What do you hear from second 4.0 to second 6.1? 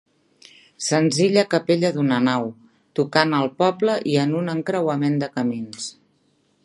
i en un encreuament de camins.